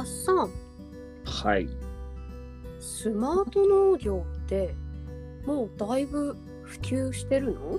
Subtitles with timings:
[0.00, 0.50] マッサン
[1.26, 1.68] はい。
[2.80, 4.74] スマート農業って
[5.44, 7.78] もうだいぶ普及してるの？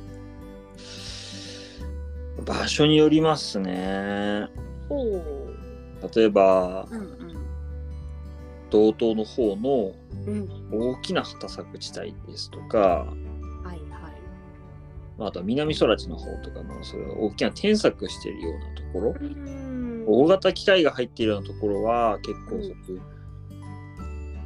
[2.45, 4.47] 場所によりますね。
[4.87, 5.23] おお
[6.15, 7.17] 例えば、うん
[8.69, 9.93] 道東の方の
[10.27, 10.47] うん。
[10.71, 13.05] うん大きな畑作地帯ですとか、は
[13.65, 13.79] いはい。
[15.17, 19.70] まああとは南空地の方とかのそういう大きな添削しているようなところ、うん
[20.07, 23.01] 大型機械が入っているようなところは結構そういう、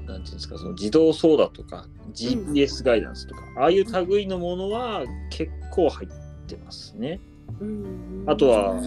[0.06, 6.10] なんていうんですか、その自動操舵とか GPS ガイダンスとか、ああいう類のものは結構入っ
[6.48, 7.20] てますね。
[7.60, 8.24] うん。
[8.28, 8.80] あとは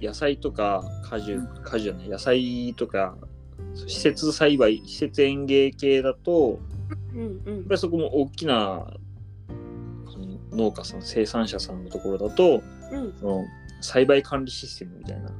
[0.00, 3.16] 野菜とか果樹、果樹じゃない、野菜とか、
[3.86, 6.58] 施設栽培、施設園芸系だと、
[7.14, 7.56] うんうん。
[7.58, 8.86] やっぱりそこも大きな
[10.10, 13.14] その農家さん、生産者さんのところだと、うん。
[13.18, 13.44] その
[13.80, 15.39] 栽培管理システムみたいなうんうん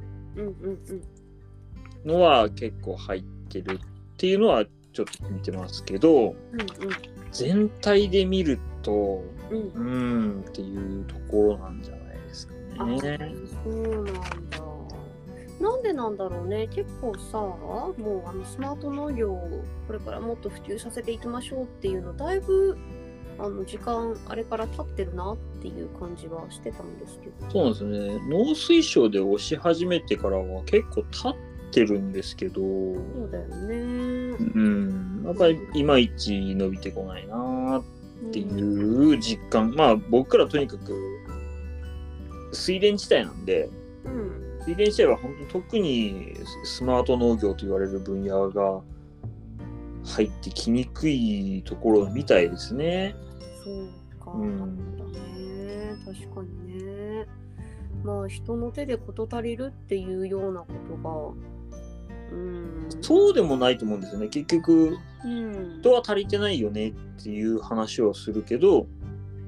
[2.05, 6.35] のは結構入ってるっていうのはちょっと見てますけど、うん
[7.31, 12.53] 全体で見ると、うんうんっていうところなんじゃないですか
[12.85, 12.99] ね。
[13.63, 14.61] そうなんだ。
[15.61, 16.67] なんでなんだろうね。
[16.67, 17.93] 結構さ、も
[18.25, 22.77] うあのスマート農業をこれからもっと普及させていきましょうっていうの、だいぶ
[23.43, 27.51] あの時間あれから経ってるなっていう感じはしてたんですけど。
[27.51, 28.29] そうなんですよね。
[28.29, 31.35] 農水省で押し始めてからは結構経っ
[31.71, 33.75] てるんですけど、そうだよね。
[33.75, 39.73] うん、やっぱりいまいち伸びてこないなっていう実感。
[39.73, 40.93] まあ僕らとにかく
[42.53, 43.69] 水田地帯なんで、
[44.05, 44.59] うん。
[44.67, 46.33] 水田地帯は本当に特に
[46.63, 48.81] スマート農業と言われる分野が
[50.05, 53.15] 入ってきにくいところみたいですね。
[53.63, 54.31] そうか。
[54.31, 55.95] うんだね。
[56.05, 57.27] 確かにね。
[58.03, 61.51] まあ人の手で事足りるっていうようなことが。
[62.31, 62.89] うん。
[63.01, 64.27] そうでもないと思うんですよね。
[64.27, 65.79] 結局、うん。
[65.81, 66.91] 人は足りてないよねっ
[67.23, 68.87] ていう話をするけど、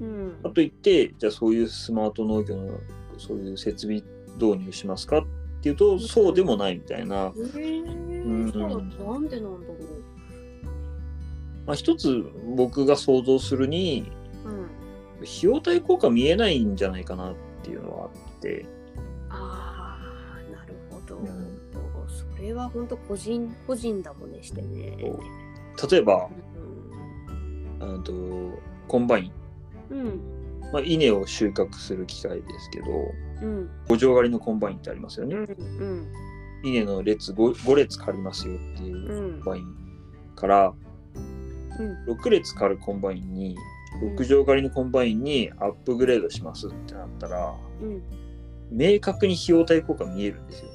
[0.01, 2.80] うんかといって、じゃあそういうスマート農業の
[3.18, 4.03] そういう設備
[4.40, 5.25] 導入しますかっ
[5.62, 7.31] ていうと、そうでもないみたいな。
[7.35, 9.57] えーうんなんでなんだろ
[11.66, 12.24] まあ、一つ
[12.56, 14.12] 僕が想像するに、
[14.46, 14.50] う。
[14.50, 14.66] うん。
[15.22, 18.66] 費用対効果見えないんじゃないかなっていうのはあって、
[19.29, 19.97] あ
[20.38, 21.18] あ、なるほど。
[21.18, 21.63] うん
[22.07, 24.97] それは本当個人個人だもんねしてね。
[25.90, 26.29] 例えば、
[27.80, 28.12] うあと
[28.88, 29.31] コンバイ
[29.90, 30.00] ン、ん。
[30.00, 30.19] うん。
[30.74, 32.88] まあ、稲を収穫する機械ですけど、
[33.41, 33.69] うん。
[33.88, 35.35] 5条刈りのコンバインってありますよね。
[35.35, 36.12] うん。
[36.63, 39.75] 稲の列 5, 5列刈りますよっていううんコンバイン
[40.35, 40.82] から、うん。
[42.07, 43.57] 6列刈るコンバインに、
[44.01, 48.01] 6条刈りのコンバインにアップグレードしますってなったら、うん。
[48.72, 50.69] 明確に費用対効果見えるんですよ。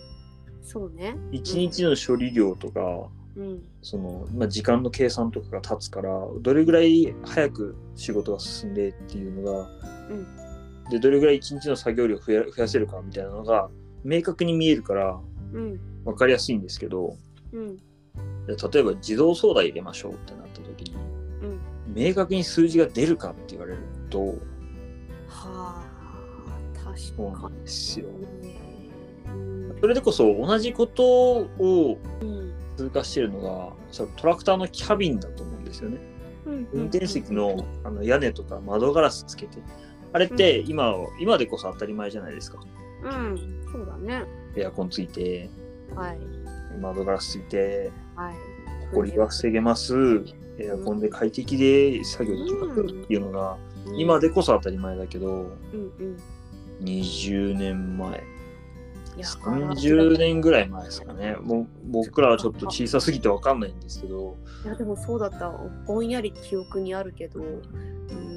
[0.62, 1.16] そうね。
[1.32, 2.80] 1日の処理量とか、
[3.36, 3.62] うん。
[3.82, 6.10] その、まあ、時間の計算とかが立つから、
[6.40, 9.70] どれぐらい早く仕事が進んでっていうのが、
[10.90, 13.70] で、どれぐらい1日の作業量を増や増やせるかみたいなのが、
[14.04, 15.20] 明確に見えるから、
[15.52, 15.80] うん。
[16.04, 17.16] 分かりやすいんですけど、
[18.56, 21.94] 例えば自動操舵入れましょうってなった時に、うん。
[21.94, 23.78] 明確に数字が出るかって言われる
[24.10, 24.34] と、
[25.28, 25.84] はあ、
[26.74, 28.06] 確かんですよ。
[29.80, 32.54] それでこそ同じことをうん。
[32.78, 35.98] 通過してるのが、おそらくトラクターのキャビンだと思うんですよね。
[36.46, 39.58] うん運転席のあの屋根とか窓ガラスつけて。
[40.12, 42.58] あれって今、今でこそ当たり前じゃないですか。
[43.02, 43.64] うん。
[43.70, 44.24] そうだね。
[44.56, 45.50] エアコンついて、
[45.94, 46.18] はい。
[46.78, 48.34] 窓ガラスついて、はい。
[48.92, 49.94] 埃が防げます。
[50.58, 53.56] エアコンで快適で作業できますっていうのが、
[53.96, 56.16] 今でこそ当たり前だけど、うんうん。
[56.80, 58.22] 20年前、
[59.16, 61.36] 30年ぐらい前ですかね。
[61.42, 65.52] もう僕らはちょっと小さすぎてわかんないんですけど、いやでもそうだった
[65.86, 67.40] ぼんやり記憶にあるけど、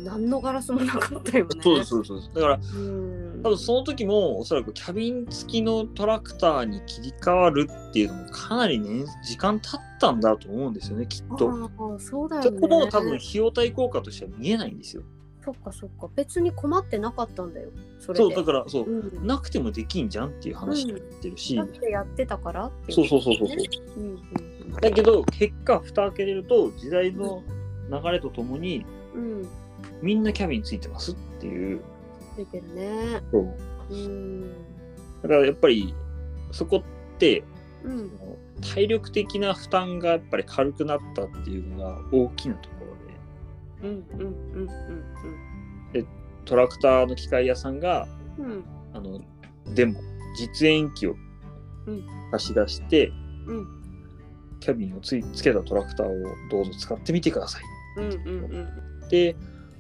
[0.04, 2.36] 何のガラスもなかったよねそうです、そうですそう。
[2.36, 11.50] だから、うん多分その時もおそらくキャビン付きのトラクターに切り替わるっていうのもかなりね、時間経ったんだと思うんですよね、きっと。
[11.50, 15.04] ああそうだよねそこも多分費用対効果としては見えないんですよ。
[15.44, 23.58] そっかそっか別に困ってなかったんだよそれそう、でだから、そう、うん、なくてもできんじゃんっていう話になってるし、だってやってたからっていそうそうそうそうそう。
[23.98, 27.44] うんうんだけど、結果、蓋開けれると、時代の
[27.90, 29.48] 流れとともに、うんうん
[30.02, 31.82] みんなキャビンついてますっていう。
[32.36, 33.22] ついてるね。
[33.32, 33.58] そう。
[33.90, 34.52] うん。
[35.22, 35.94] だからやっぱり、
[36.52, 37.44] そこって、
[37.84, 38.12] うん。
[38.62, 42.76] 体力的な負担がやっぱり軽くなったっていうのが大きなとこ
[43.82, 44.70] ろで、うんうんうん
[45.94, 46.08] うん
[46.44, 48.08] トラクターの機械屋さんが、
[48.38, 48.46] うん。
[48.46, 48.64] うん
[48.94, 49.22] あの、
[49.74, 50.00] でも、
[50.38, 51.16] 実演機を
[51.88, 52.06] うん。
[52.32, 53.12] 貸し出して、
[53.48, 53.68] うん。
[54.60, 56.12] キャビンをついつけたトラクターを
[56.50, 57.64] どうぞ使ってみてください。
[57.98, 58.18] うんうん
[59.02, 59.10] うん。
[59.10, 59.36] で、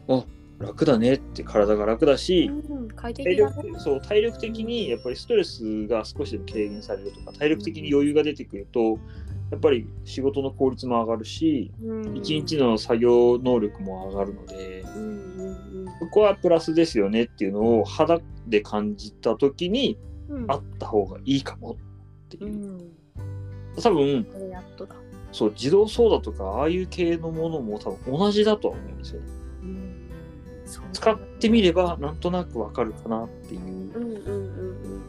[0.07, 0.23] あ
[0.61, 3.55] 楽だねって体が楽だし、うん快体適だね。
[3.69, 8.97] 力そう体力的にやっぱりストレスが少しでも軽減されるとか体力的に余裕が出てくると
[9.51, 12.17] やっぱり仕事の効率も上がるしうん。
[12.17, 15.07] 一日の作業能力も上がるのでうんう
[15.83, 19.97] んそこはプラスですよねっていうのを肌で感じた時に
[20.29, 20.45] うん。
[20.51, 21.75] あった方がいいかもっ
[22.29, 22.91] てういう、ん。
[23.81, 24.25] 多分
[25.31, 29.27] そう自動操舵とかああいう系のものも多分同じだとは思うんですよね
[30.93, 33.61] 使ってみればなんとなくわかるかなっていう。
[33.61, 35.01] うんうんうんうん。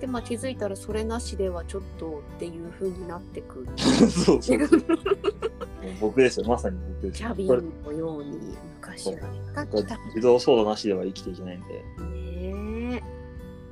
[0.00, 4.58] でまあ気づいたらそれなしではちょっとっていう風になってく そうそう
[6.00, 6.46] 僕ですよ。
[6.46, 7.48] まさに僕ですキャビン
[7.84, 9.66] のように昔は。
[10.14, 11.66] 自動操舵なしでは生きていけないんで。
[11.66, 13.02] ねえ。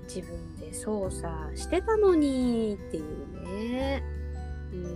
[0.07, 4.03] 自分で操作してたのにっていうね、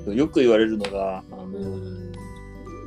[0.07, 2.13] うん、よく言われるのがあの、うん。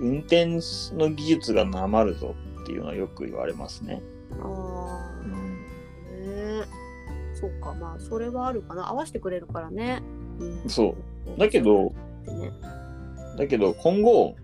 [0.01, 0.59] 運転
[0.95, 2.36] の技術がなまるぞ。
[2.50, 4.02] っていうのはよく言われますね、
[4.42, 6.66] ああうん、
[7.36, 8.90] そうかまあそれはあるかな。
[8.90, 10.02] 合わせてくれるからね、
[10.40, 10.96] うん、そ
[11.36, 11.40] う。
[11.40, 11.94] だけど
[13.38, 14.36] だけど今後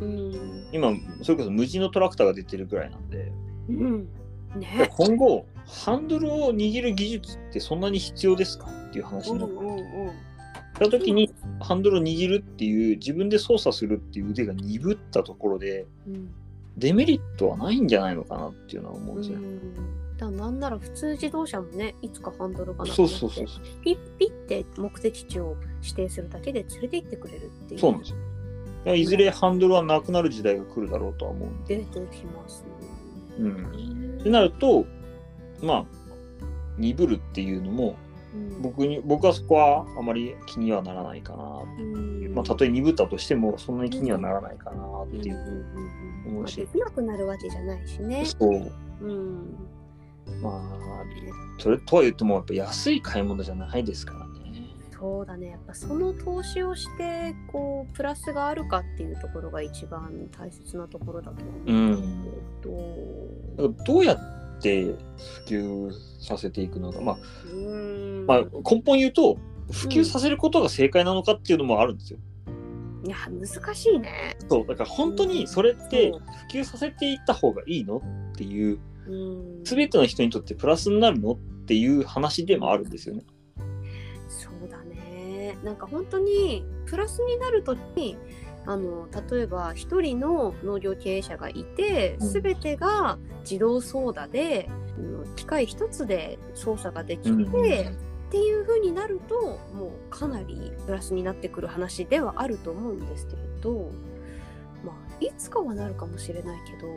[0.00, 0.92] うん、今
[1.22, 3.30] それこそ無人のトラクターが出てるぐらいなんで。
[3.68, 4.08] うん、
[4.56, 4.88] ね。
[4.90, 9.80] 今後ハンドルを握る技術ってそんなに必要ですかっていう話うんになっうんう
[10.10, 10.12] ん。
[10.78, 16.34] た時にハンドルを握るっていう自分で操作するっていう腕が鈍ったところでうん
[16.76, 19.38] デメリットはないんじゃないのかなっていうのは思うんですよ。
[19.38, 19.60] うん
[20.16, 23.64] だなんなら普通自動車もねいつかハンドルがなくなってそうそうそうそう。
[23.82, 28.12] ピッピッて目的地を指定するだけで連れて行ってくれるっていうそうなんです
[28.84, 28.94] よ。
[28.94, 31.78] いずれハンドルはなくなる時代が来るだろうとは思うんで。
[31.78, 32.64] 出てきます
[33.38, 33.54] うん。
[33.72, 34.86] ねってなると、
[35.62, 35.84] まあ、
[36.78, 38.03] 鈍るっていうのも、うん
[38.62, 41.62] 僕に、僕はそこはあまり気にはならないかな。
[41.78, 45.34] うんまあ、たとえ鈍ったとしても、そんなに気にはならないかなっていう。
[45.34, 48.24] うんうんうんうん思うしまあできなくなるわけじゃないしね。
[48.24, 48.72] そう。
[49.02, 49.54] うん。
[50.42, 50.62] まあ、
[51.58, 54.34] それとは言っても、やっぱ安い買い物じゃないですからね。
[54.90, 55.48] そうだね。
[55.48, 62.24] やっぱその投資をして、こう、プラスがあるかっていうところが一番大切なところだと思ううんん。
[62.24, 62.30] だ
[62.62, 64.96] けど、だからどうやって普
[65.46, 67.00] 及させていくのか。
[67.00, 67.18] まあ、
[67.52, 68.26] うん。
[68.26, 69.38] まあ、根本言うと、
[69.70, 72.18] 普及させることが正解なのかっていうのもあるんですよ。
[73.06, 74.36] いや、難しいね。
[74.48, 76.12] そう、だから本当にそれって
[76.50, 78.02] 普及させていった方がいいの
[78.32, 79.14] っていう、う
[79.60, 79.64] ん。
[79.64, 83.22] 全ての人にとってプラスになるのっていう話でもあるんですよね。
[84.28, 85.58] そうだね。
[85.62, 88.16] なんか本当にプラスになるとき
[88.66, 94.68] あの例えば一人の農業経営者がいてうん全てが自動操舵で、
[94.98, 99.34] うん機械一つで操作ができて、うんっていう風になると
[99.76, 103.92] もうかなりプラスになってくる話ではあると思うんですけれど、
[104.84, 104.94] まあ、
[105.24, 106.92] いつかはなるかもしれないけど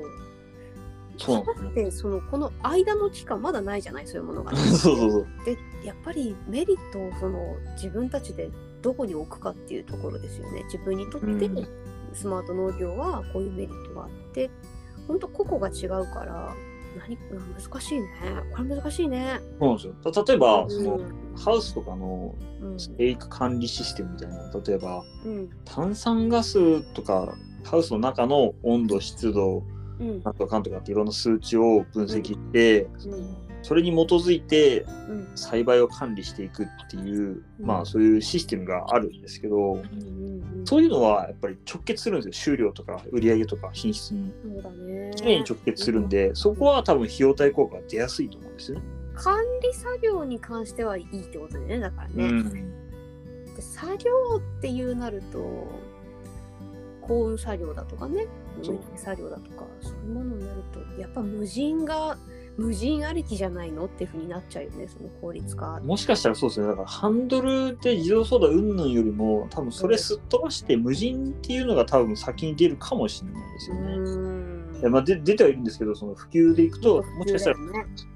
[1.20, 4.08] そうだってそのこの間の期間まだないじゃない？
[4.08, 4.56] そういうものが。
[4.58, 5.28] そうそうそう。
[5.46, 8.50] でやっぱりメリットをその自分たちで
[8.82, 10.64] どこに置くかっていうところですよね。
[10.66, 11.68] 自分にとってうん。
[12.14, 14.50] スマート農業はこういうメリットがあって
[15.08, 16.56] 本当個々が違うから
[16.98, 18.08] 何うん難しいね。
[18.56, 19.40] これ難しいね。
[19.60, 19.94] そうなんですよ。
[20.12, 20.70] た例えば、うん。
[20.72, 21.00] その
[21.36, 22.80] ハウスとかのうん。
[22.80, 25.50] 生育管理システムみたいな、例えばうん。
[25.66, 29.64] 炭酸ガスとかハウスの中の温度、湿度、
[30.00, 30.24] うん。
[30.24, 40.18] なんとかかんとかっていろんな数値を分析して、うんそれに基づいてうん栽培を管理していくっていう、まあそういうシステムがあるんですけど、うんうん
[40.66, 42.34] そういうのはやっぱり直結するんですよ。
[42.34, 44.34] 収量とか売上とか品質に。
[44.44, 45.12] そうだね。
[45.16, 48.86] きれいに直結するんで、そこは多分費用対効果が出やすいと思うんですよね。
[49.16, 52.14] 管理作業に関してはいいってことだよねだからね。
[52.16, 53.56] うん。
[53.56, 55.68] で作業っていうなると
[57.02, 58.28] 幸運作業だとかね
[58.96, 62.18] 作業だとかそういうものになるとやっぱ無人が
[62.58, 65.80] 無人ありきじゃないのっていうふうになっちゃうよねその効率化。
[65.84, 66.68] もしかしたらそうですね。
[66.68, 74.58] だからハンドルで自動操舵云々よりも、多分それすっ飛ばして無人っていうのが多分先に出るかもしれないですうよね。
[74.80, 77.58] いやまあ、で出てはいるんですけど、その普及でいくと、もしかしたら、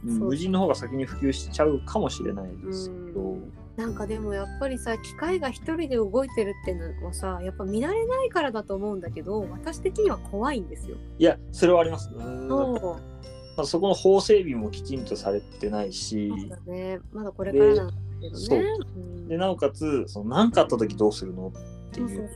[0.04, 10.98] 無人の方が先に普及しちゃうかもしれないですけど、うんなんかでもやっぱりさ機械が一人で動いてるってのはさやっぱ見慣れないからだと思うんだけど私的には怖いんですよ。
[11.18, 12.12] いや、それはあります。
[12.14, 13.12] うんそう
[13.58, 16.32] まあ、そこの法整備もきちんとされてないし、
[16.66, 17.00] ね。
[17.12, 18.60] まだこれからなんだけどそう。
[18.60, 18.66] ね。
[18.96, 19.28] うん。
[19.28, 21.52] でなおかつ、その何かあった時どうするの
[21.90, 22.30] っていう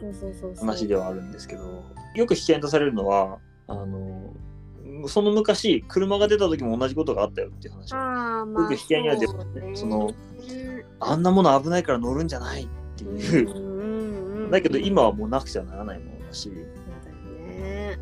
[0.60, 1.84] 話ではあるんですけど、
[2.16, 4.34] よく引き合いに出されるのは、あの、
[5.08, 7.92] その昔、車が出た時も同じことがあったよっていう話。
[7.94, 9.76] よく引き合いには出るそうね。
[9.76, 10.14] その
[11.16, 12.68] んなもの危ないから乗るんじゃないっ
[12.98, 13.14] てう。
[13.14, 14.52] んいう、うんうんうん。
[14.52, 16.52] だけど今はもうなくちゃならないものだし。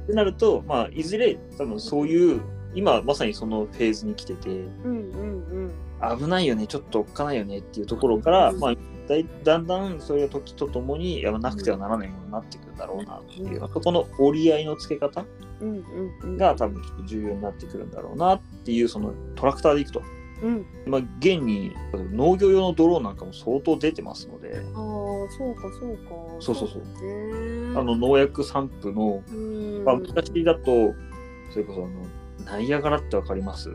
[0.03, 2.41] ってなると、まあ、いずれ多分そういう
[2.75, 8.75] 今まさにそのフェーズに来ててうんうん危ないよねちょっとおっかないよねっていうところから、うんまあ、
[9.07, 15.25] だいだんだんそれが時とともにやらなくてはならないものになってくるんだろうなっていう、そこの折り合いのつけ方
[15.61, 15.83] うんうん
[16.21, 16.37] うんうん。
[16.37, 20.01] が多分ちょっと重要になってくるんだろうなっていうそのトラクターでいくと、
[20.41, 20.65] うん。
[20.85, 26.09] まあ、現に農業用のドローンなんかも相当出てますのでああ、そうかそうか。
[26.39, 26.81] そうそうそう。
[27.79, 29.83] あの農薬散布の、うん。
[29.85, 30.93] まあ、昔だと
[31.51, 32.05] それこそあの
[32.45, 33.69] ナイアガラってわかります？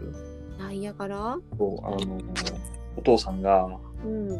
[0.59, 1.39] ナイアガラ？
[1.59, 2.21] こうあの
[2.97, 3.67] お父さんが
[4.05, 4.39] うん。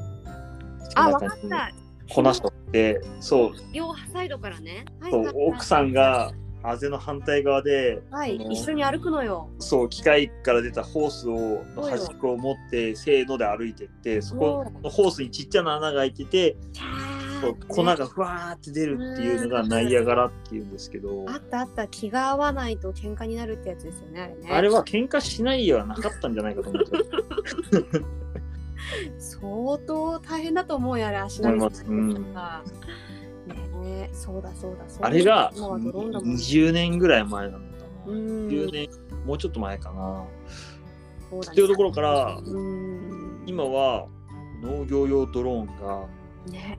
[0.95, 1.71] あ、わかにった。
[2.11, 4.85] 粉しとってそう両サイドからね。
[5.01, 6.33] はい奥さんが
[6.63, 9.49] あぜの反対側ではい、一緒に歩くのよ。
[9.59, 16.81] そう機械から出たホースをの端っこを持ってせーので歩いてってそこのホースにちっちゃな穴が開いててキ
[17.41, 21.25] そう粉がふわーって出るっていうのがナイアガラっていうんですけど。
[21.29, 24.49] あったあった気が合わないと喧嘩になるってやつですよねあれね。
[24.51, 26.97] あれは喧嘩しないよはなかったんじゃないかと思うんで
[29.21, 29.43] すよ。
[29.43, 31.61] 相当大変だと思うよあれ足並み。
[31.61, 32.33] 思いますうん。
[32.35, 32.63] さ
[33.83, 34.85] ねえそうだそうだ。
[34.89, 37.65] そうだあれが今はドローンだもん20年ぐらい前なのか
[38.07, 38.13] な。
[38.13, 38.49] うん。
[38.49, 38.89] 10年
[39.27, 40.25] もうちょっと前かな。
[41.41, 43.45] っていうところからうん。
[43.47, 44.07] 今は
[44.63, 46.07] 農業用ドローンが
[46.51, 46.79] ね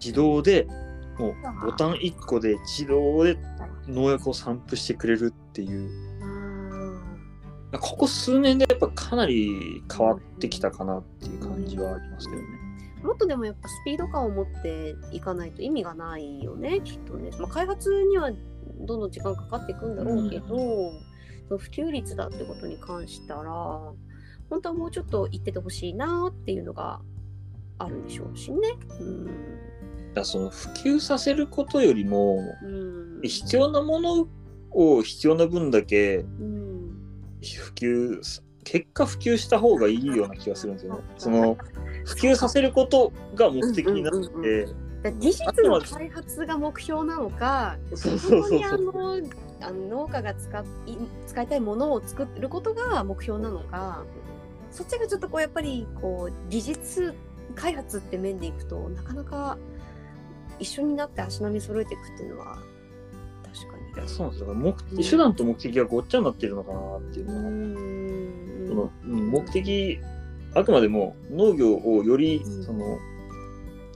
[0.00, 0.66] 自動で
[1.18, 3.36] もうボタン1個で自動で
[3.88, 6.18] 農薬を散布してくれるっていう。
[7.70, 12.48] あここ数年でやっぱかなり変わってきたかなっていう感じはありますけどね。
[13.02, 18.30] ーもっとでもやっぱスピード感を持っていかないと意味がないよねきっとね、まあ、開発には
[18.80, 20.46] どんどん時間かかっていくんだろうけど、
[21.48, 23.52] その普及率だってことに関したら
[24.50, 27.00] 本当はもうちょっと言っててほしいなっていうのが
[27.78, 28.58] あるんでしょうしね。
[29.00, 29.67] うん
[30.14, 34.28] だその普及させることよりもうん必要なもの
[34.70, 36.90] を必要な分だけうん
[37.42, 41.00] 普及す結果普及した方がいいような気がするんですよね。
[41.16, 41.56] その
[42.04, 48.76] 普及させることが目的になってうんうんだ技術の開発が目標なのかそうそう本当にあ。
[48.76, 49.20] の
[49.60, 50.64] あの農家が使い
[51.26, 54.04] 使いたいものを作ることが目標なのか
[54.70, 57.14] そっちがちょっとこうやっぱりこう技術
[57.54, 59.58] 開発って面でいくとなかなか
[60.58, 62.58] 一緒になって足並み揃えていくっていうのは
[63.44, 63.92] 確かに。
[63.94, 65.10] いやそうなんですよ。
[65.10, 68.68] 手段と目的がごっちゃになってるのかなっていううのが、ん。
[68.68, 69.98] そのうん目的
[70.54, 72.64] あくまでも農業をよりうん。
[72.64, 72.98] その、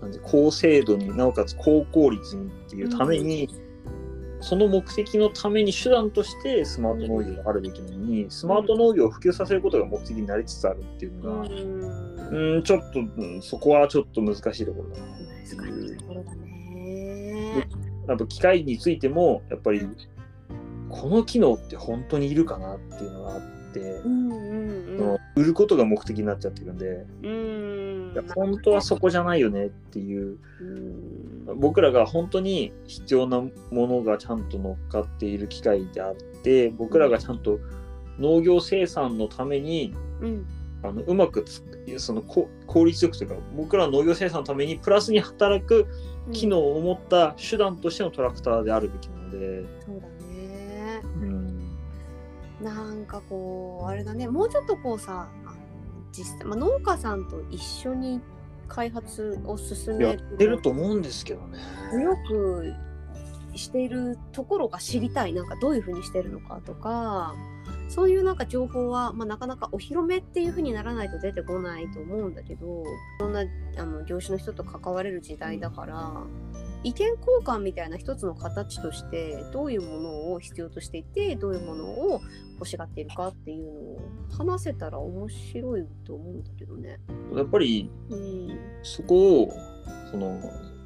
[0.00, 3.48] なんで高精度になおかつ高効率にっていうために、
[4.40, 12.54] その目的のために手段としてスマート農業があるべきなのに、スマート農業を普及させることが目的になりつつあるっていうのが、うん。
[12.56, 15.06] うん、ちょっと、うんそこはちょっと難しいところだな。
[15.06, 16.51] 難しいところだね。
[18.08, 19.86] やっぱ機械についても、やっぱり、
[20.88, 23.40] この機能って本当にいるかなっていうのがあっ
[23.72, 24.58] て、うんう
[24.94, 28.12] んその売ることが目的になっちゃってるんで、うん。
[28.12, 30.64] いや本当はそこじゃないよねっていう、う
[31.54, 31.60] ん。
[31.60, 37.58] 僕らが本当に必要なものがちゃんと乗っかっている機械であって、僕らがちゃんと
[38.18, 40.46] 農業生産のためにうん。
[40.84, 41.62] あのうまくつ
[41.98, 45.86] そのこ効率よくというか僕らの農業生産のためにプラスに働く
[46.32, 51.00] 機能を持った手段としてのトラクターであるべきなので、そうだね。
[51.20, 51.78] うん、
[52.62, 54.28] なんかこうあれだね。
[54.28, 55.28] もうちょっとこうさ
[56.12, 58.20] 実際、まあ、農家さんと一緒に
[58.68, 61.58] 開発を進めやってると思うんですけどね。
[62.02, 62.74] よく
[63.54, 65.32] しているところが知りたい。
[65.32, 67.34] なんかどういうふうにしてるのかとか
[67.92, 72.84] そういうなんか情報は、まあ、なかなかお披露目っていうふうにならないと出てこないと思うんだけど
[73.20, 73.44] そんな
[73.76, 76.24] あの業種の人と関われる時代だから
[76.84, 82.22] 意見交換みたいな一つの形としてどういうものを必要としていてどういうものを
[82.54, 84.00] 欲しがっているかっていうのを
[84.38, 86.98] 話せたら面白いと思うんだけどね。
[87.36, 89.52] やっぱりうんそこを
[90.10, 90.40] その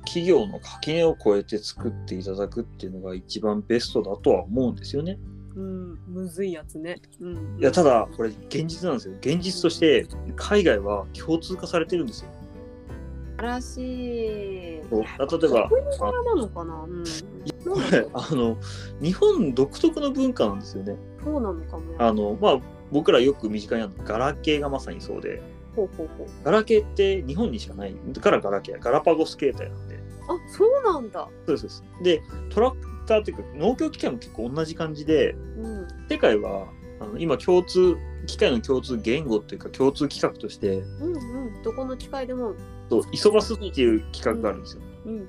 [0.07, 5.21] 企業の垣根を越えて作っていただくっていうのが一番ベストだとは思うんですよね。
[5.57, 6.97] うん、むずいやつね。
[7.21, 9.15] うん、いやただこれ現実なんですよ。
[9.21, 12.31] 現実として海外は共通化されてるんですよ。
[12.31, 14.81] 素晴らしい。
[14.91, 15.07] そう例え
[15.51, 16.85] ばそこなのかな？
[16.85, 17.05] うん。
[17.05, 18.57] これあの
[19.01, 20.97] 日本独特の文化なんですよね。
[21.25, 21.97] そうなのかもよ。
[21.99, 22.61] あのまあ
[22.93, 25.43] 僕らよく身近にあるガラケーがまさにそうで
[25.75, 26.27] ほうほうほう。
[26.45, 29.99] ガラケーって日本にしかないだからガラケーガラパゴス携帯なんで
[30.29, 31.29] あ、そうなんだ。
[31.47, 35.89] そうですそうですでトラクターっていうか農業機械も結構同じ感じでうん。
[36.09, 36.67] 世界は
[37.01, 37.97] あの今共通
[38.27, 42.55] 機械の共通言語っていうか共通規格としてうんうんどこの機械でも
[42.89, 44.83] そうイソバスっていう規格があるんですよ。
[45.07, 45.27] うんうん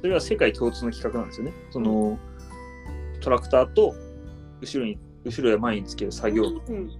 [0.00, 1.52] それは世界共通の規格なんですよね。
[1.70, 2.18] その
[3.20, 3.94] トラクターと
[4.60, 6.90] 後ろに後ろや前につける作業うんうん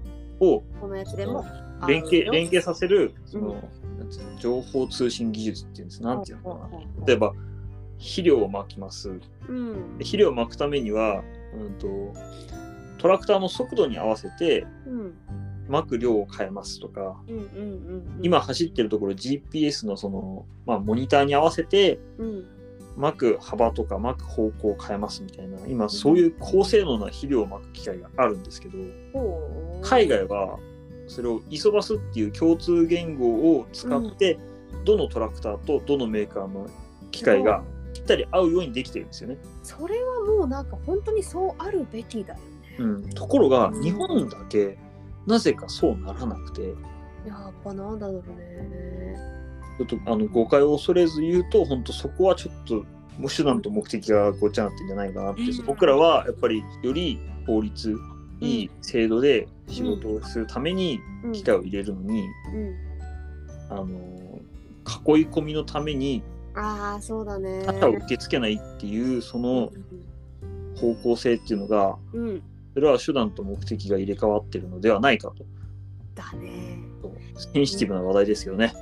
[0.41, 1.45] をこのやつでも
[1.87, 3.61] 連携連携ささせるその、
[4.39, 6.03] 情報通信技術っていうんです。
[6.03, 7.07] なんていうのかな。
[7.07, 7.35] 例えばば
[7.99, 9.21] 肥料をまきます。
[9.49, 9.99] うん。
[9.99, 11.23] で肥料をまくためには、
[11.55, 12.15] うん、と
[12.99, 15.15] トラクターの速度に合わせてうん。
[15.69, 22.45] まく量を変えますとか、うんうんうん今走ってるところ GPS のその、まあ、モニターに合わせてうん。
[22.97, 28.79] まく幅とかまく方向を変えますみたいな今そういう高性能な肥料をまく機械があるんですけど
[29.13, 29.87] ほう。
[29.87, 30.59] 海外は
[31.07, 34.39] それをイソバスっていう共通言語を使って、
[34.85, 36.69] どのトラクターとどのメーカーの
[37.11, 37.63] 機械が
[37.95, 39.37] ぴったり合うようにできてるんですよね。
[39.63, 42.45] それはもうなんか本当にそうあるべきだよね。
[42.79, 44.79] うん、ところがうん日本だけ
[45.27, 46.75] なぜかそうならなくて。
[47.27, 49.17] やっぱなんだろうね。
[49.79, 52.85] ちょっとあの誤解を恐れず言うと本当そこはちょっと
[53.19, 55.67] もう手段と目的がごっちゃになってんじゃないかなって、うん。
[55.67, 57.95] 僕らはやっぱりより法律
[58.41, 61.33] いい制度で仕事をするためにうん。
[61.33, 62.77] 機械を入れるのに、うん。
[63.71, 63.87] あの
[65.17, 66.23] 囲い込みのために
[66.59, 67.63] ああそうだね。
[67.67, 69.71] 他者を受け付けないっていうその
[70.77, 72.43] 方向性っていうのがうんうん
[72.75, 75.45] それは手段と目的が入れ替わってるのではないかと。
[76.15, 76.79] だね。
[77.53, 78.73] センシティブな話題ですよね。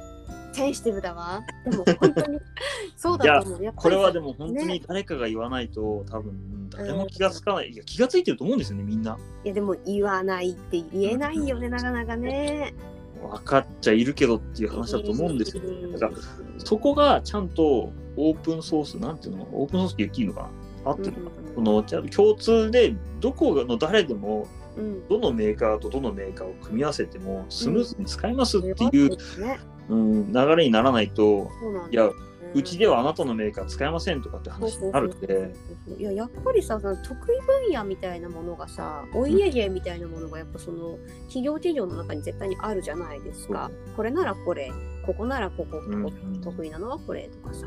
[0.53, 1.43] センシティブだわ。
[1.65, 2.39] でも本当に
[2.97, 3.73] そうだと思う。
[3.75, 4.83] これはでも本当にね。
[4.87, 9.19] 誰かが言わないと、多分誰も気がつかない、いや気がついてると思うんですよねみんな。
[9.45, 12.75] いやでも言わないって言えないよねなかなかね
[13.23, 15.63] 分かっちゃいるけどっていう話だと思うんですよ、
[15.99, 16.21] だから
[16.59, 19.49] そこがちゃんとオープンソースなんていうの？
[19.53, 20.51] オープンソースって言っていいのか
[20.85, 24.47] な合ってるのかな、このちゃんと共通でどこの誰でも
[24.77, 25.09] うん。
[25.09, 29.59] どのメーカーとどのメーカーを組み合わせてもスムーズに使えますっていう、ね。
[29.89, 31.51] うん、流れにならないと
[31.91, 32.11] いや
[32.57, 35.55] うちではあなたのメーカー使えませんとかって話になるんで。
[35.99, 43.71] いややっぱりさその得意分野みたいなものがさお家芸みたいなものがやっぱその企業企業の中に絶対にあるじゃないですか。
[43.95, 44.73] これならこれ
[45.05, 46.41] ここならここうん。
[46.41, 47.67] 得意なのはこれとかさ。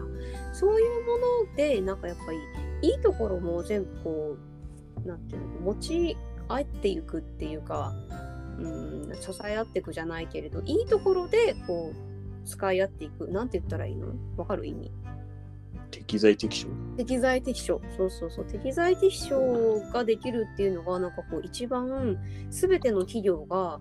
[0.53, 2.31] そういうものでなんかやっぱ
[2.81, 4.37] りいいところも全部こ
[5.05, 7.93] うなんていうの持ち合っていくっていうか
[8.57, 12.08] うん支え合っていくじゃないけれどいいところでこう
[12.49, 13.27] 使い合っていく。
[13.27, 14.07] なんて言ったらいいの？
[14.35, 14.65] わかる？
[14.65, 14.91] 意味。
[15.91, 16.67] 適材適所。
[16.97, 17.79] 適材適所。
[17.95, 18.45] そうそうそう。
[18.45, 22.17] 適材適所ができるっていうのがなんかこう一番
[22.49, 23.79] 全ての企業が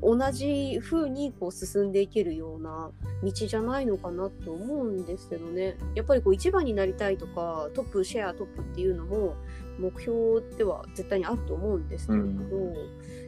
[0.00, 2.92] 同じ風にこう進んでいけるような
[3.24, 5.76] 道じゃないのかなと思うんですけどね。
[5.96, 9.34] やっぱりこう一番になりたいとかトップシェアトップっていうのも
[9.78, 12.38] 目標では絶対にあると思うんですけれど、うん。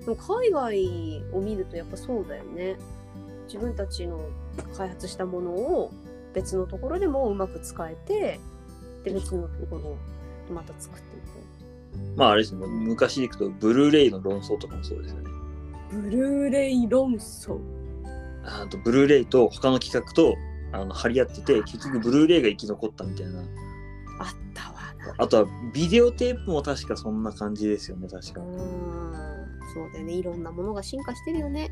[0.00, 2.76] でも海外を見るとやっぱそうだよね。
[3.46, 4.20] 自分たちの
[4.76, 5.92] 開発したものを
[6.34, 8.40] 別のところでもうまく使えて
[9.04, 9.96] で別のところを
[10.52, 11.20] また作ってい
[12.16, 15.30] まああれですね、昔でいくと、ブルーレイの論争とかもそうですよね。
[15.90, 17.58] くブルーレイ論争。
[18.44, 20.34] あとブルーレイと他の企画と
[20.72, 23.40] あの張り合ってて、結局ブルーレイが生き残ったみたいな。
[23.40, 23.46] あっ
[24.54, 24.74] たわ。
[24.98, 28.40] なあとはビデオテープも確かそんな感じですよね、確か。
[28.40, 28.44] う。
[28.44, 28.50] ん。
[29.72, 30.12] そうだよね。
[30.12, 31.70] いろんなものが進化してるよね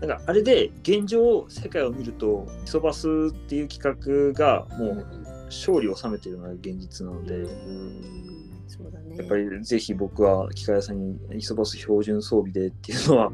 [0.00, 5.06] なんかあれで現状世界を見ると、イソバスっていう企画がもう
[5.46, 8.20] 勝利を収めているのが現実なので、うん
[8.66, 9.16] そうだね。
[9.16, 13.32] やっぱりぜひ僕は機械屋さんにイソバス標準装備でっていうのは、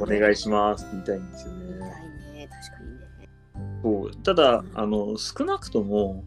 [0.00, 1.64] お願いしますって言い たいんですよね。
[2.34, 2.48] いね。
[2.50, 3.28] 確かにね。
[3.82, 6.24] そうただあの少なくとも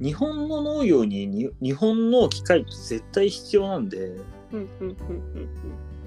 [0.00, 5.48] 日本の農業にに日本の機械って絶対必要なんでうんうんうんうん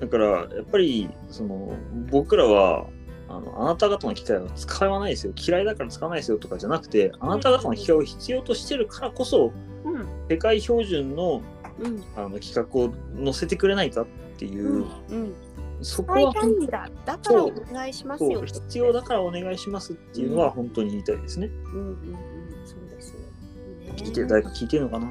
[0.01, 1.73] だからやっぱりその
[2.09, 2.87] 僕らは
[3.29, 5.33] あのあなた方の機械は使わないですよ。
[5.37, 6.37] 嫌いだから使わないですよ。
[6.37, 9.53] とかじゃなくてあなた方の機械を必要としてるからこそ
[9.85, 10.07] うん。
[10.27, 11.41] 世界標準の
[11.79, 12.03] うん。
[12.15, 12.91] あの企画を
[13.23, 14.85] 載せてくれないかっていう、うん。
[15.09, 15.33] うん。
[15.83, 16.33] そこは
[16.67, 18.39] だだからお願いしますよ。
[18.41, 21.47] 当必要だからお願いしますっていうのは本当に言いたいですね。
[21.47, 21.95] うんうんうん。
[22.65, 25.07] そうですよ、ね、聞いてる誰か聞いてるのかな？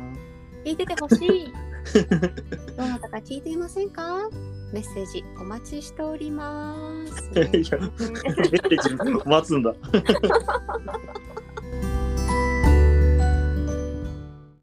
[0.65, 1.53] 聞いててほしい。
[2.77, 4.29] どなたか聞いていませんか？
[4.73, 6.75] メッセージお待ちしておりま
[7.07, 9.75] す いや メッセージ待つんだ。